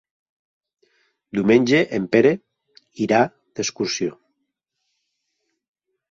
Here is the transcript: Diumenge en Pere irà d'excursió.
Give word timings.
Diumenge 1.39 1.81
en 1.97 2.07
Pere 2.15 2.31
irà 3.07 3.19
d'excursió. 3.27 4.17